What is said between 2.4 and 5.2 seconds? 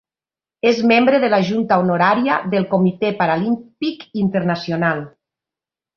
del Comitè Paralímpic Internacional.